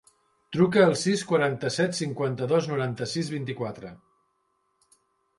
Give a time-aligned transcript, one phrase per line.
[0.55, 3.93] Truca al sis, quaranta-set, cinquanta-dos, noranta-sis, vint-i-quatre.